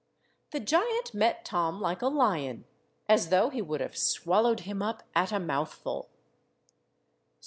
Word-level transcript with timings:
The 0.49 0.59
giant 0.59 1.13
met 1.13 1.45
Tom 1.45 1.79
like 1.79 2.01
a 2.01 2.07
lion, 2.07 2.65
as 3.07 3.29
though 3.29 3.51
he 3.51 3.61
would 3.61 3.81
have 3.81 3.95
swallowed 3.95 4.61
him 4.61 4.81
up 4.81 5.03
at 5.13 5.31
a 5.31 5.39
mouthful. 5.39 6.09